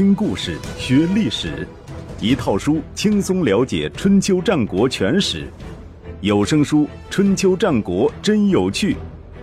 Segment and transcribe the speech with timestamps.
[0.00, 1.68] 听故事学历史，
[2.22, 5.46] 一套书轻松了解春秋战国全史。
[6.22, 8.94] 有声书《春秋战国真有趣》，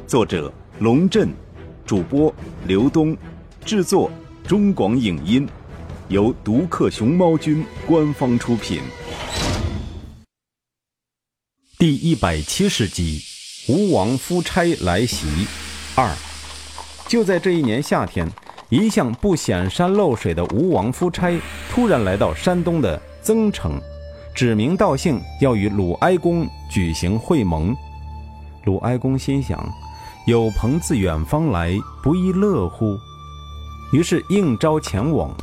[0.08, 1.30] 作者龙震，
[1.86, 2.34] 主播
[2.66, 3.16] 刘东，
[3.64, 4.10] 制作
[4.48, 5.48] 中广影音，
[6.08, 8.82] 由独克熊猫君官方出品。
[11.78, 13.22] 第一百七十集，
[13.70, 15.28] 吴王夫差来袭
[15.94, 16.12] 二。
[17.08, 18.28] 就在这一年夏天。
[18.70, 21.40] 一向不显山露水的吴王夫差
[21.70, 23.80] 突然来到山东的增城，
[24.36, 27.74] 指名道姓要与鲁哀公举行会盟。
[28.66, 29.58] 鲁哀公心想：
[30.26, 32.98] 有朋自远方来，不亦乐乎？
[33.94, 35.34] 于是应召前往，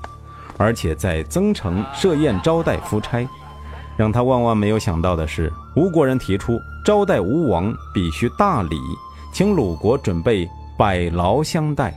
[0.59, 3.27] 而且在增城设宴招待夫差。
[3.97, 8.77] 让他万万没有想到的是，吴国人提出招待吴王必须大礼，
[9.33, 10.47] 请鲁国准备
[10.77, 11.95] 百劳相待。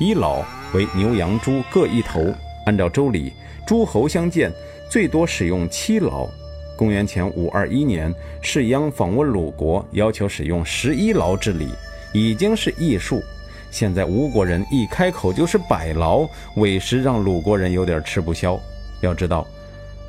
[0.00, 2.24] 一老为牛羊猪各一头，
[2.64, 3.30] 按照周礼，
[3.66, 4.50] 诸侯相见
[4.88, 6.26] 最多使用七劳。
[6.74, 11.68] 公元前五二一年，士鞅访问鲁国，要求使用十一劳之礼，
[12.14, 13.22] 已经是艺术。
[13.70, 18.58] 现在吴国人一开口就是百劳，委实让鲁国人有点吃不消。
[19.02, 19.46] 要知道，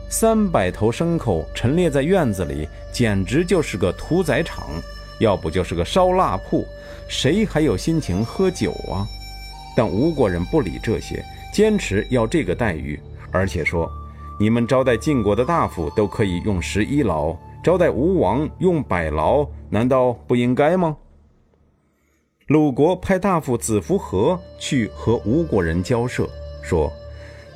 [0.07, 4.69] 三百头牲口陈列在院子里，简直就是个屠宰场，
[5.19, 6.65] 要不就是个烧腊铺，
[7.09, 9.05] 谁还有心情喝酒啊？
[9.75, 12.99] 但吴国人不理这些，坚持要这个待遇，
[13.31, 13.89] 而且说
[14.39, 20.97] ：“你们招待晋国的大夫都可以用十一劳，招待吴王用百劳，难道不应该吗？”
[22.47, 26.27] 鲁国派大夫子服和去和吴国人交涉，
[26.61, 26.91] 说：“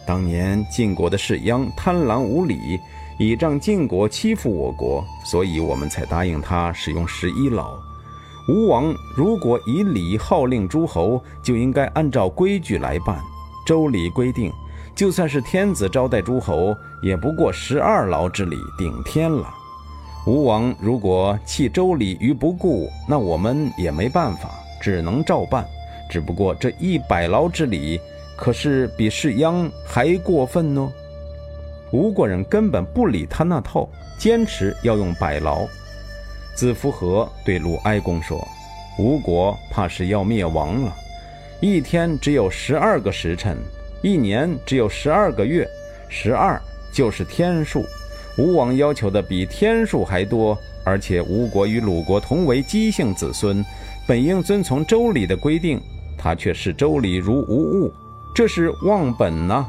[0.08, 2.80] 当年晋国的士鞅贪婪无礼，
[3.20, 7.78] 倚仗晋国欺负我国，所以我们才答应他使用十一劳。”
[8.48, 13.20] 吴王如果以礼号令诸侯，就应该按照规矩来办。
[13.66, 14.52] 周礼规定，
[14.96, 19.52] 就算是天子招待诸侯，也不过十二劳之礼，顶天了。
[20.28, 25.66] 吴王如果弃周礼于不顾，那我们也没办法，只能照办。
[26.08, 28.00] 只不过这一百劳之礼，
[28.38, 30.88] 可是比士鞅还过分呢。
[31.92, 33.90] 吴国人根本不理他那套，
[34.20, 35.66] 坚持要用百劳。
[36.56, 38.48] 子服和对鲁哀公说
[38.98, 40.96] ：“吴国怕是要灭亡了。
[41.60, 43.58] 一天只有十二个时辰，
[44.02, 45.68] 一年只有十二个月，
[46.10, 46.60] 十二
[46.94, 47.86] 就是天数。
[48.38, 53.64] 吴王要求的比天数还多，而且吴国与鲁国同为姬姓子孙，
[54.08, 55.82] 本应遵从周礼的规定，
[56.18, 57.94] 他却视周礼如无物，
[58.34, 59.66] 这是忘本呐！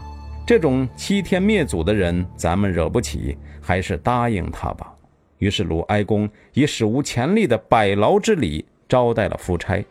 [0.46, 4.92] 这种欺天灭祖的人，咱们惹不起，还是答应他吧。”
[5.38, 9.84] 于是鲁哀公以史无前例的百劳之礼招待了夫差。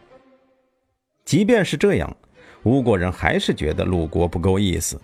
[1.24, 2.16] 即便是这样，
[2.64, 5.00] 吴国人还是觉得鲁国不够意思。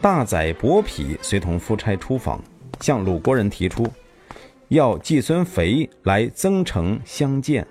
[0.00, 2.42] 大宰伯嚭随同夫差出访，
[2.80, 3.86] 向鲁国人提出
[4.68, 7.66] 要季孙肥来增城相见。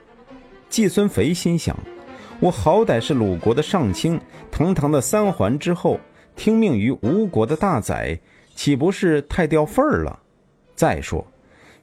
[0.69, 1.77] 季孙肥心想：
[2.39, 5.99] 我好歹是鲁国的上卿，堂堂的三桓之后，
[6.35, 8.17] 听命于吴国的大宰，
[8.55, 10.19] 岂不是太掉份儿了？
[10.73, 11.25] 再说。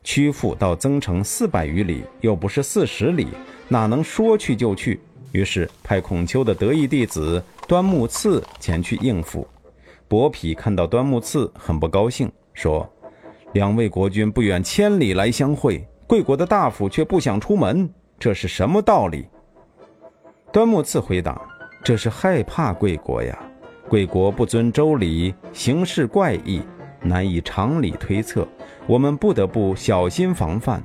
[0.08, 3.28] 曲阜到增城四百余里，又不是四十里，
[3.69, 4.98] 哪能说去就去？
[5.32, 9.46] 于是派孔丘的得意弟子端木赐前去应付。
[10.08, 12.91] 伯嚭看到端木赐，很不高兴，说
[13.52, 17.86] ：“两位国君不远千里来相会，贵国的大夫却不想出门，
[18.19, 19.26] 这是什么道理？”
[20.50, 21.38] 端木赐回答
[21.84, 23.38] ：“这是害怕贵国呀，
[23.86, 26.62] 贵国不遵周礼，行事怪异。”
[27.00, 28.47] 难以常理推测，
[28.86, 30.82] 我们不得不小心防范。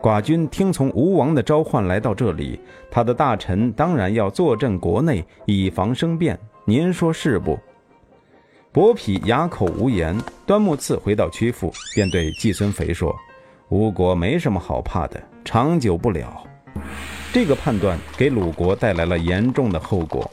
[0.00, 2.60] 寡君听从吴王的召唤来到这里，
[2.90, 6.38] 他的大臣当然要坐镇国内，以防生变。
[6.64, 7.58] 您说是不？
[8.70, 10.16] 伯嚭哑口无言。
[10.44, 13.16] 端木赐回到曲阜，便对季孙肥说
[13.68, 16.46] ：“吴国没什么好怕的，长久不了。”
[17.32, 20.30] 这个判断给鲁国带来了严重的后果。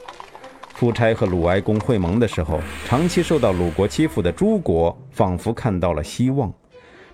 [0.73, 6.51] 夫差和鲁哀公会盟的时候，长期受到鲁国欺负的朱国仿佛看到了希望。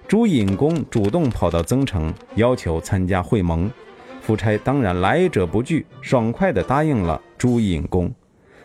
[0.08, 3.70] 朱隐公主动跑到增城，要求参加会盟。
[4.22, 8.12] 夫差当然来者不拒，爽快地答应了朱隐公。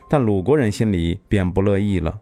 [0.08, 2.16] 但鲁国人心里便不乐意了。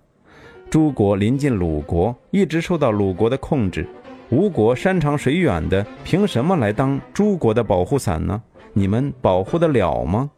[0.70, 3.86] 朱国临近鲁国，一直受到鲁国的控制。
[4.30, 8.42] 吴国山长水远的，凭什么来当朱国的保护伞呢？
[8.72, 10.30] 你们保护得了吗？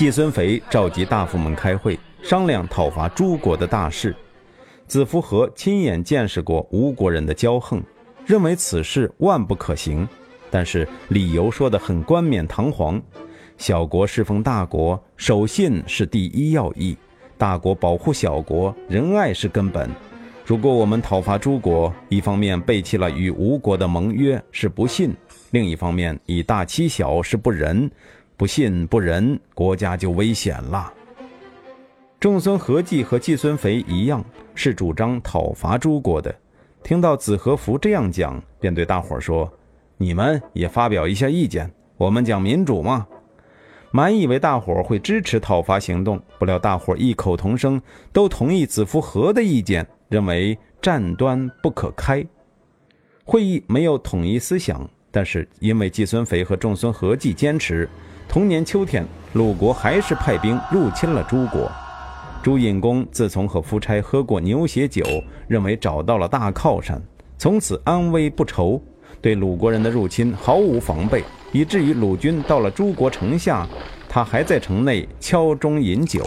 [0.00, 4.16] 季孙肥召集大夫们开会，商量讨伐诸国的大事。
[4.86, 7.82] 子服和亲眼见识过吴国人的骄横，
[8.24, 10.08] 认为此事万不可行。
[10.50, 12.98] 但是理由说得很冠冕堂皇：
[13.58, 16.96] 小国侍奉大国，守信是第一要义。
[17.36, 19.90] 大国保护小国，仁爱是根本。
[20.46, 25.10] 如果我们讨伐诸国，一方面背弃了与吴国的盟约，是不信；
[25.50, 27.88] 另一方面以大欺小，是不仁。
[28.40, 30.90] 不信不仁，国家就危险了。
[32.18, 36.34] 仲孙何忌和季孙肥一样，是主张讨伐诸国的。
[36.82, 39.52] 听到子和服这样讲，便对大伙说
[39.98, 43.06] ：“你们也发表一下意见，我们讲民主嘛。”
[43.92, 47.78] 满以为大伙会支持讨伐行动，不料大伙异口同声，
[48.10, 49.86] 都同意子服和的意见。
[50.08, 52.24] 认为战端不可开，
[53.22, 57.86] 会议没有统一思想，但是因为季孙肥和仲孙何忌坚持，
[58.30, 61.68] 同年秋天，鲁国还是派兵入侵了诸国。
[62.40, 65.04] 朱隐公自从和夫差喝过牛血酒，
[65.48, 67.02] 认为找到了大靠山，
[67.36, 68.80] 从此安危不愁，
[69.20, 73.66] 对鲁国人的入侵毫无防备，以至于鲁军到了诸国城下，
[74.08, 76.24] 他还在城内敲钟饮酒。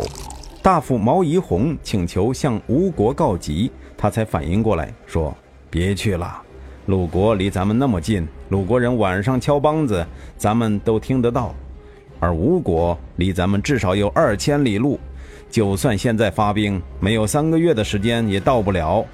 [0.61, 5.33] 大夫毛宜弘请求向吴国告急，他才反应过来，说
[5.71, 6.41] ：“别去了，
[6.87, 10.05] 鲁国离咱们那么近，鲁国人晚上敲梆子，
[10.35, 11.55] 咱们都听得到；
[12.23, 14.97] 而吴国离咱们至少有二千里路，
[15.49, 19.05] 就算现在发兵，没有三个月的时间也到不了。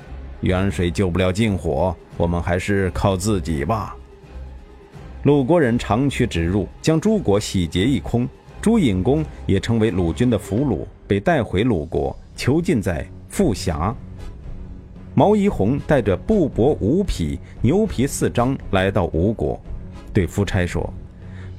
[0.41, 3.95] 远水救不了近火，我们还是靠自己吧。”
[5.25, 8.29] 鲁国人长驱直入，将诸国洗劫一空。
[8.61, 13.95] 朱隐公也成为鲁军的俘虏，被带回鲁国，囚禁在富峡。
[15.15, 19.59] 毛宜红带着布帛五匹、牛皮四张来到吴国，
[20.13, 20.93] 对夫差说：“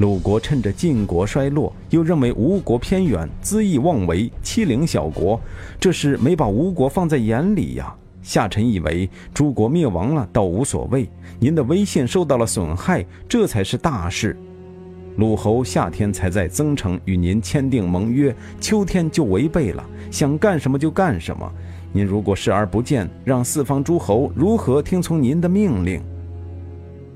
[0.00, 5.38] 鲁国趁着晋国衰落，又认为吴国偏远、恣意妄为、欺凌小国，
[5.78, 7.94] 这是没把吴国放在眼里呀。
[8.22, 11.06] 下臣以为诸国灭亡了倒无所谓，
[11.38, 14.34] 您的威信受到了损害，这才是大事。”
[15.18, 21.52] 鲁侯夏天才在增城与您签订盟约，秋天就违背了，想干什么就干什么。
[21.92, 26.02] 您如果视而不见，让四方诸侯如何听从您的命令？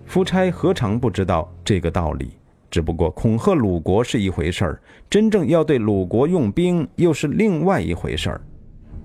[0.05, 2.29] 夫差何尝不知道这个道理？
[2.75, 8.41] 只不过恐吓鲁国是一回事儿，真正要对鲁国用兵又是另外一回事儿，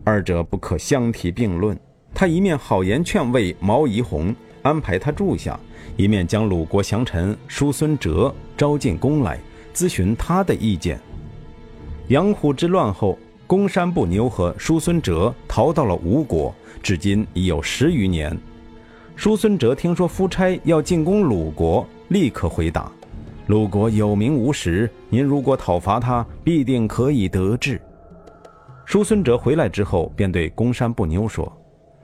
[0.03, 1.79] 二者不可相提并论。
[2.11, 4.33] 他一面好言劝慰毛宜红，
[4.63, 5.59] 安排他住下。
[5.97, 9.39] 一面将鲁国降臣叔孙哲招进宫来，
[9.71, 10.99] 咨询他的意见。
[12.07, 16.51] 阳虎之乱后，公山不牛和叔孙哲逃到了吴国，
[16.81, 18.35] 至今已有十余年。
[19.15, 22.91] 叔孙哲听说夫差要进攻鲁国，立刻回答
[23.49, 27.81] ：“鲁国有名无实，您如果讨伐他，必定可以得志。”
[28.85, 31.51] 叔孙哲回来之后，便对公山不妞说：“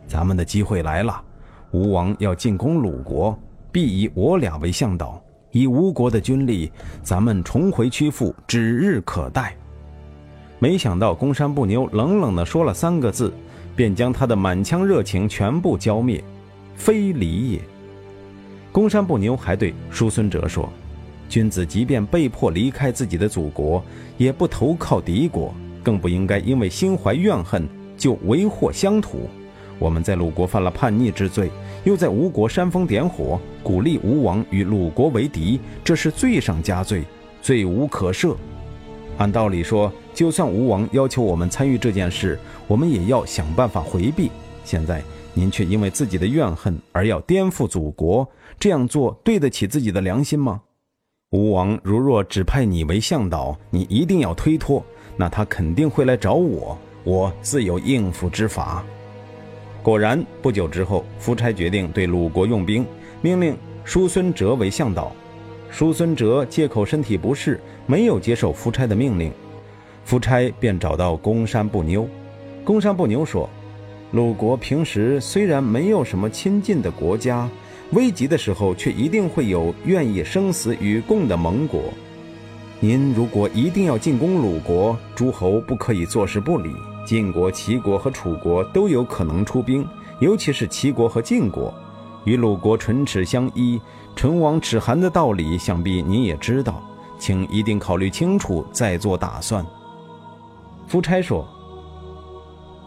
[0.07, 1.21] 咱们的机会来了，
[1.69, 3.37] 吴王要进攻鲁国。”
[3.71, 5.21] 必以我俩为向导，
[5.51, 6.71] 以吴国的军力，
[7.03, 9.55] 咱们重回曲阜指日可待。
[10.57, 13.31] 没想到公山不妞冷冷地说了三个字，
[13.75, 16.23] 便将他的满腔热情全部浇灭。
[16.73, 17.61] 非礼也。
[18.71, 20.67] 公山不妞还对叔孙哲说
[21.27, 23.83] ：“君子即便被迫离开自己的祖国，
[24.17, 27.67] 也不投靠敌国，更不应该因为心怀怨恨
[27.97, 29.29] 就为祸乡土。
[29.77, 31.49] 我们在鲁国犯了叛逆之罪。”
[31.85, 37.03] 又在吴国煽风点火，鼓励吴王与鲁国为敌，这是罪上加罪，
[37.43, 38.35] 罪无可赦。
[39.19, 44.31] 按道理说，就算吴王要求我们参与这件事，我们也要想办法回避。
[44.63, 44.99] 现在
[45.35, 48.27] 您却因为自己的怨恨而要颠覆祖国，
[48.59, 50.61] 这样做对得起自己的良心吗？
[51.35, 54.81] 吴王如若指派你为向导，你一定要推脱，
[55.17, 58.81] 那他肯定会来找我，我自有应付之法。
[59.83, 62.85] 果然，不久之后，夫差决定对鲁国用兵，
[63.21, 65.11] 命令叔孙哲为向导。
[65.69, 69.29] 叔孙哲借口身体不适，没有接受夫差的命令。
[70.05, 72.07] 夫差便找到公山不妞。
[72.63, 73.49] 公山不妞说
[74.13, 77.49] ：“鲁国平时虽然没有什么亲近的国家，
[77.91, 81.81] 危急的时候却一定会有愿意生死与共的盟国。
[82.79, 86.73] 您如果一定要进攻鲁国，诸侯不可以坐视不理。”
[87.05, 89.87] 晋国、齐国和楚国都有可能出兵，
[90.19, 91.71] 尤其是齐国和晋国，
[92.23, 93.79] 与鲁国唇齿相依、
[94.15, 96.83] 唇亡齿寒的道理，想必您也知道，
[97.19, 99.63] 请一定考虑清楚再做打算。
[100.87, 101.47] 夫差说：“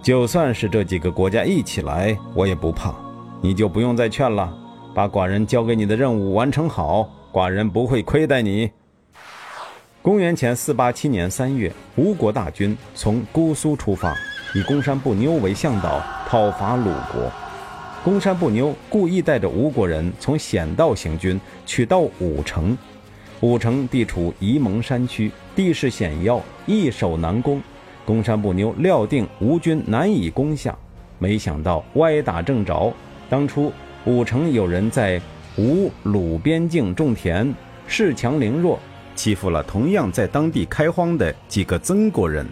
[0.03, 2.93] 就算是这几个国家一起来，我也不怕，
[3.41, 4.53] 你就不用再劝了，
[4.99, 8.69] 把寡人交给你的任务完成好，寡人不会亏待你。”
[10.03, 14.13] 公元前四八七年三月，吴国大军从姑苏出发，
[14.57, 17.31] 以公山不妞为向导，讨伐鲁国。
[18.03, 22.77] 公山不妞故意带着吴国人从险道行军，取到武城。
[23.41, 27.63] 武城地处沂蒙山区，地势险要，易守难攻。
[28.05, 30.77] 公山不妞料定吴军难以攻下，
[31.21, 32.93] 没想到歪打正着。
[33.31, 33.73] 当初
[34.09, 35.21] 武城有人在
[35.59, 37.55] 吴鲁边境种田，
[37.87, 38.79] 恃强凌弱，
[39.15, 42.47] 欺负了同样在当地开荒的几个曾国人。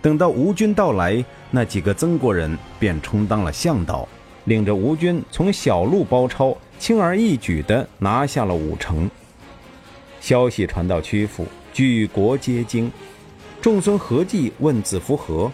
[0.00, 4.08] 等到吴军到来，那几个曾国人便充当了向导，
[4.46, 9.10] 领着吴军从小路包抄，轻而易举地拿下了武城。
[10.18, 12.90] 消息传到曲阜，举国皆惊。
[13.60, 15.52] 众孙何忌问子服何：“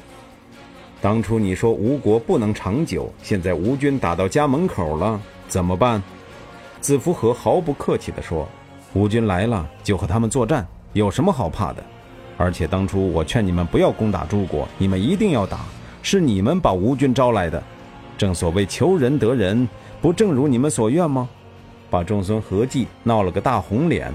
[1.02, 5.20] 当初你说吴国不能长久，现在吴军打到家门口了，
[5.52, 6.02] 怎么办？”
[6.80, 8.48] 子服和毫不客气地说
[8.94, 11.84] ：“吴军来了，就和他们作战，有什么好怕的？
[12.38, 15.66] 而且当初我劝你们不要攻打诸国，你们一定要打，
[16.02, 17.62] 是你们把吴军招来的。
[18.16, 19.68] 正所谓求人得人，
[20.00, 21.28] 不正如你们所愿吗？”
[21.90, 24.10] 把众孙合计闹了个大红脸。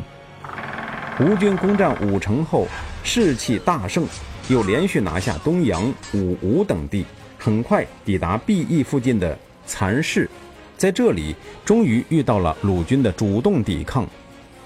[1.20, 2.66] 吴军攻占武城后。
[3.04, 4.06] 士气大盛，
[4.50, 5.82] 又连续拿下东阳、
[6.14, 7.06] 武吴等地，
[7.40, 10.30] 很快抵达毕邑附近的蚕市，
[10.78, 14.08] 在这里终于遇到了鲁军的主动抵抗。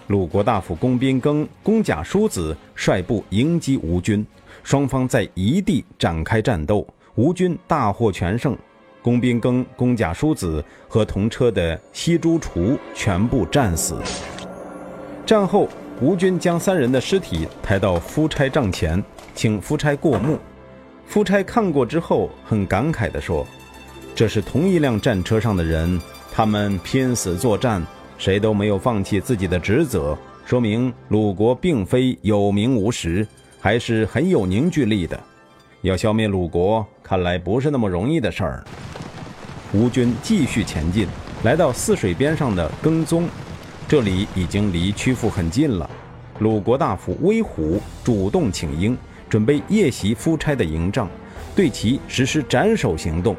[0.07, 4.25] 鲁国大夫公宾庚、公贾叔子率部迎击吴军，
[4.63, 8.57] 双方在一地展开战斗，吴军大获全胜。
[9.01, 13.95] 公宾庚、公贾叔子和同车的西诸厨全部战死。
[15.25, 15.69] 战后。
[16.03, 19.03] 吴军将三人的尸体抬到夫差帐前，
[19.35, 20.39] 请夫差过目。
[21.05, 23.45] 夫差看过之后，很感慨地说
[24.21, 25.99] ：“这是同一辆战车上的人，
[26.31, 27.83] 他们拼死作战，
[28.19, 33.27] 谁都没有放弃自己的职责，说明鲁国并非有名无实，
[33.59, 35.19] 还是很有凝聚力的。
[35.81, 38.63] 要消灭鲁国，看来不是那么容易的事儿。”
[39.73, 41.07] 吴军继续前进，
[41.41, 43.27] 来到泗水边上的耕宗。
[43.87, 45.89] 这里已经离曲阜很近了。
[46.37, 48.95] 鲁国大夫威虎主动请缨，
[49.27, 51.09] 准备夜袭夫差的营帐，
[51.55, 53.35] 对其实施斩首行动。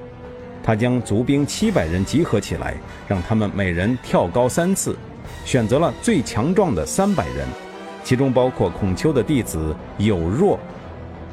[0.62, 2.74] 他将卒兵七百人集合起来，
[3.08, 4.96] 让他们每人跳高三次，
[5.44, 7.46] 选择了最强壮的三百人，
[8.04, 10.58] 其中包括孔丘的弟子有若。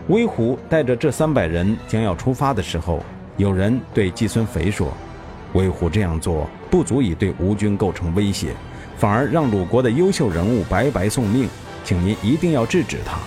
[0.08, 3.04] 威虎带着这三百人将要出发的时候，
[3.38, 4.92] 有人对季孙肥说
[5.54, 8.54] ：“威虎这样做不足以对吴军构成威胁。”
[8.98, 11.48] 反而让鲁国的优秀人物白白送命，
[11.86, 13.18] 请您一定要制止他。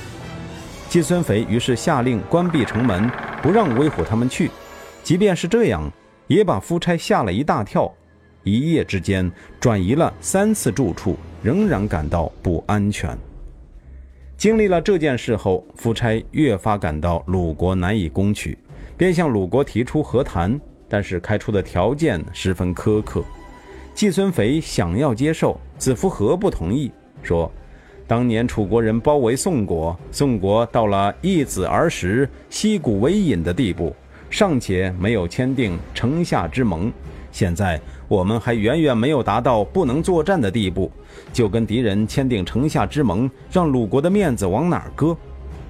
[0.88, 4.50] 季孙肥于是下令关闭城门，不让威虎他们去。
[5.02, 5.90] 即便是这样，
[6.26, 7.92] 也把夫差吓了一大跳。
[8.44, 9.30] 一夜之间
[9.60, 13.16] 转移了三次住处，仍然感到不安全。
[14.36, 18.58] 经历了这件事后，夫差越发感到鲁国难以攻取，
[18.96, 23.22] 便向鲁国提出和谈，但是开出的条件十分苛刻。
[23.94, 26.90] 季孙肥想要接受，子夫和不同意，
[27.22, 27.48] 说
[28.08, 33.94] ：“当年楚国人包围宋国，宋国到了易子而食、息鼓为饮的地步，
[34.32, 36.90] 尚且没有签订城下之盟。
[37.30, 40.90] 现在我们还远远没有达到不能作战的地步，
[41.34, 45.14] 就跟敌人签订城下之盟，让鲁国的面子往哪搁？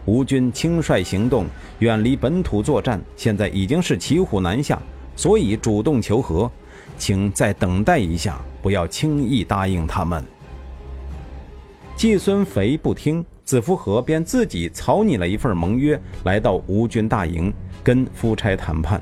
[0.04, 1.45] 吴军轻率行动，
[1.81, 4.81] 远离本土作战，现在已经是骑虎难下，
[5.16, 6.49] 所以主动求和。”
[6.97, 10.25] 请再等待一下，不要轻易答应他们。
[11.97, 17.52] 季孙肥不听，子夫和便自己草拟了一份盟约，来到吴军大营
[17.83, 19.01] 跟夫差谈判。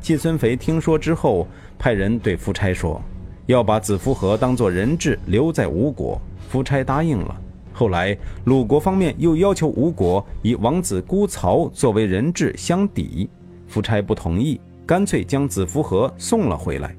[0.00, 1.46] 季孙肥听说之后，
[1.78, 3.02] 派人对夫差说，
[3.46, 6.20] 要把子夫和当作人质留在吴国。
[6.48, 7.36] 夫差答应了。
[7.72, 13.28] 后来鲁国方面又要求吴国以王子姑曹作为人质相抵，
[13.66, 16.96] 夫差不同意，干脆将子夫和送了回来。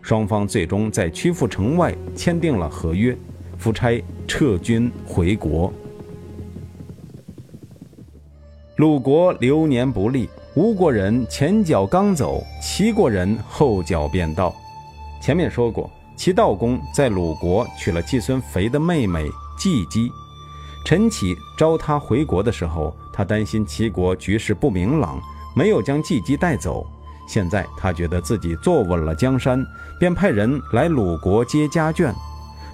[0.00, 3.16] 双方最终在曲阜城外签订了合约，
[3.58, 5.72] 夫差撤军回国。
[8.76, 14.56] 鲁国流年不利，吴国人前脚刚走，齐国人后脚便到。
[15.20, 19.26] 前面说过，齐悼公在鲁国娶了季孙肥的妹妹
[19.58, 20.10] 季姬。
[20.82, 25.20] 陈启招他回国的时候，他担心齐国局势不明朗，
[25.54, 26.86] 没有将季姬带走。
[27.28, 29.62] 现在他觉得自己坐稳了江山，
[30.00, 32.10] 便派人来鲁国接家眷。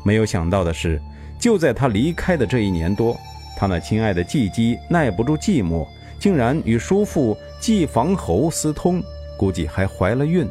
[0.04, 1.02] 没有想到的是，
[1.36, 3.16] 就在他离开的这一年多，
[3.58, 5.84] 他那亲爱的季姬耐不住寂寞，
[6.22, 9.02] 竟然与叔父季房侯私通，
[9.36, 10.48] 估计还怀了孕，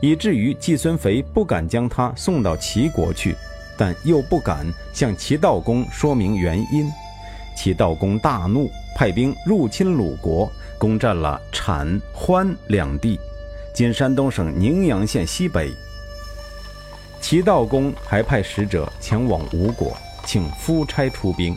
[0.00, 3.34] 以至于季孙肥不敢将他送到齐国去，
[3.76, 6.88] 但又不敢向齐悼公说明原因。
[7.56, 10.48] 齐悼公大怒，派兵入侵鲁国，
[10.78, 13.18] 攻占了产、欢两地。
[13.74, 15.72] 今山东省宁阳县西北，
[17.20, 21.56] 齐悼公还派使者前往吴国，请夫差出兵，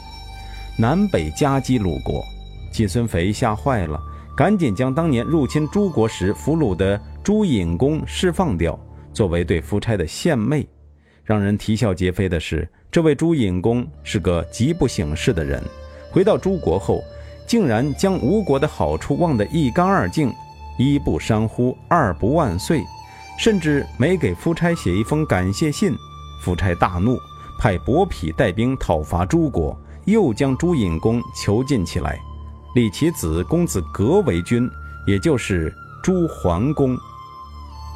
[0.76, 2.26] 南北夹击鲁国。
[2.72, 4.02] 季孙肥吓坏了，
[4.36, 8.80] 赶紧将当年入侵诸国时俘虏的朱隐公释放掉，
[9.14, 10.68] 作为对夫差的献媚。
[11.24, 15.62] 让人啼笑皆非的是，这位朱隐公是个极不省事的人。
[16.10, 17.02] 回到诸国后，
[17.46, 20.34] 竟然将吴国的好处忘得一干二净，
[20.78, 22.84] 一不山呼，二不万岁，
[23.38, 25.94] 甚至没给夫差写一封感谢信。
[26.42, 27.18] 夫差大怒，
[27.60, 32.20] 派伯嚭带兵讨伐诸国，又将朱隐公囚禁起来，
[32.76, 34.70] 立其子公子革为君，
[35.06, 35.74] 也就是
[36.04, 36.98] 朱桓公。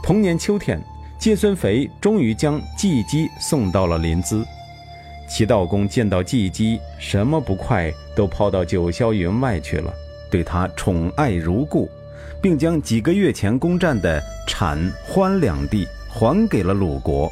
[0.04, 0.84] 同年秋天。
[1.18, 4.46] 季孙肥终于将季姬送到了临淄，
[5.30, 9.92] 齐悼公见到季姬，什么不快都抛到九霄云外去了，
[10.30, 11.90] 对他宠爱如故，
[12.42, 14.78] 并将几个月前攻占的产、
[15.08, 17.32] 欢两地还给了鲁国。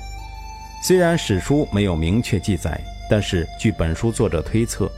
[0.82, 4.90] 虽然史书没有明确记载，但是据本书作者推测，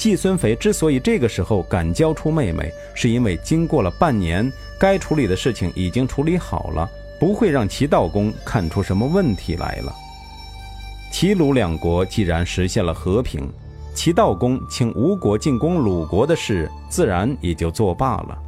[0.00, 6.88] 季孙肥之所以这个时候敢交出妹妹，是因为经过了半年，该处理的事情已经处理好了。
[7.20, 9.94] 不会让齐悼公看出什么问题来了。
[11.12, 13.46] 齐鲁两国既然实现了和平，
[13.94, 18.38] 齐悼公请吴国进攻鲁国的事自然也就作罢了。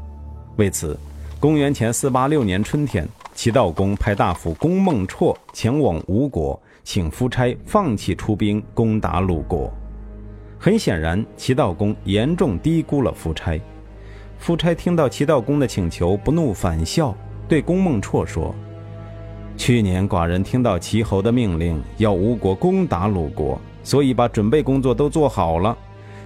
[0.56, 0.98] 为此，
[1.38, 9.70] 公元前四八六年春天，齐悼公派大夫公孟绰前往吴国，请夫差放弃出兵攻打鲁国。
[10.64, 13.60] 很显然，齐悼公严重低估了夫差。
[14.38, 17.12] 夫差听到齐悼公的请求，不怒反笑。
[17.48, 18.54] 对公孟绰说
[19.58, 25.76] ：“去年寡人听到齐侯的命令，要吴国攻打鲁国，所以把准备工作都做好了。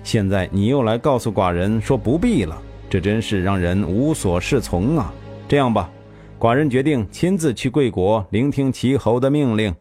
[0.05, 5.15] 现在你又来告诉寡人说不必了，这真是让人无所适从啊！
[5.49, 5.91] 这样吧，
[6.39, 9.75] 寡人决定亲自去贵国聆听齐侯的命令。”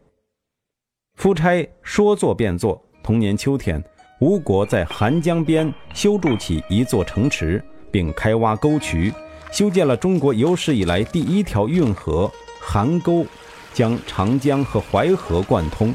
[1.16, 2.82] 夫差说做便做。
[3.02, 3.80] 同年秋天，
[4.18, 9.12] 吴国在韩江边修筑起一座城池，并开挖沟渠。
[9.52, 12.30] 修建了中国有史以来第一条运河
[12.62, 13.26] 邗沟，
[13.74, 15.94] 将长江和淮河贯通。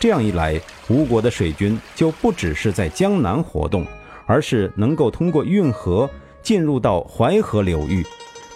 [0.00, 3.86] 这样一来，吴国的水军就不只是在江南活动，
[4.26, 6.10] 而是能够通过运河
[6.42, 8.04] 进入到淮河流域。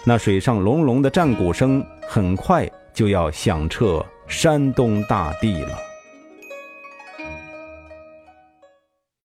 [0.03, 5.94] 那水上隆隆的战鼓声，很快就要响彻山东大地了。